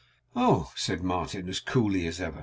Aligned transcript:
'Oh!' 0.35 0.71
said 0.75 1.03
Martin, 1.03 1.47
as 1.47 1.59
coolly 1.59 2.07
as 2.07 2.19
ever. 2.19 2.39